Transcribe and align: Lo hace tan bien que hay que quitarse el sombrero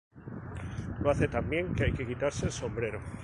Lo 1.03 1.11
hace 1.11 1.27
tan 1.27 1.47
bien 1.47 1.75
que 1.75 1.83
hay 1.83 1.91
que 1.91 2.07
quitarse 2.07 2.47
el 2.47 2.51
sombrero 2.51 2.99